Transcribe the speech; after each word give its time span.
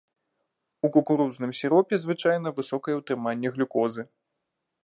У 0.87 0.89
кукурузным 0.95 1.51
сіропе 1.59 1.93
звычайна 2.05 2.55
высокае 2.61 2.99
ўтрыманне 3.01 3.47
глюкозы. 3.59 4.01